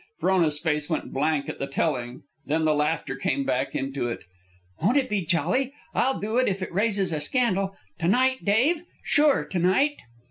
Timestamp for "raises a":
6.73-7.19